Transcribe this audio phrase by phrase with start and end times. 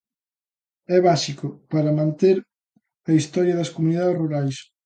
[0.95, 2.37] É básico para manter
[3.09, 4.57] a historia das comunidades rurais.